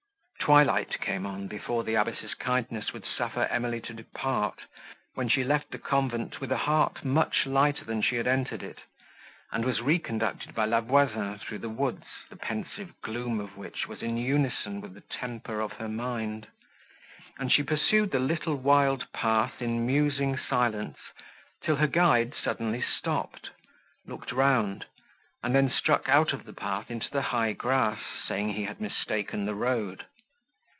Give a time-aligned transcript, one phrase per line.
[0.41, 4.63] Twilight came on, before the abbess's kindness would suffer Emily to depart,
[5.13, 8.79] when she left the convent, with a heart much lighter than she had entered it,
[9.53, 14.01] and was reconducted by La Voisin through the woods, the pensive gloom of which was
[14.01, 16.47] in unison with the temper of her mind;
[17.37, 20.97] and she pursued the little wild path, in musing silence,
[21.63, 23.51] till her guide suddenly stopped,
[24.07, 24.85] looked round,
[25.43, 29.45] and then struck out of the path into the high grass, saying he had mistaken
[29.45, 30.07] the road.